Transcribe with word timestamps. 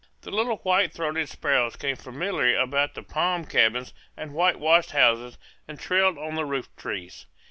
The 0.21 0.31
little 0.31 0.57
white 0.57 0.93
throated 0.93 1.29
sparrows 1.29 1.75
came 1.75 1.95
familiarly 1.95 2.55
about 2.55 2.95
the 2.95 3.03
palm 3.03 3.45
cabins 3.45 3.93
and 4.17 4.33
whitewashed 4.33 4.89
houses 4.93 5.37
and 5.67 5.79
trilled 5.79 6.17
on 6.17 6.33
the 6.33 6.41
rooftrees. 6.43 7.25